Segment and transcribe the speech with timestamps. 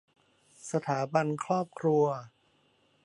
[0.71, 2.05] สถาบันครอบครัว